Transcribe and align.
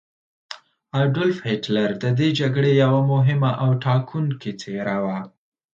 اډولف 1.01 1.37
هیټلر 1.49 1.89
د 2.03 2.05
دې 2.19 2.29
جګړې 2.39 2.71
یوه 2.83 3.01
مهمه 3.13 3.51
او 3.63 3.69
ټاکونکې 3.83 4.51
څیره 4.61 4.97
وه. 5.03 5.17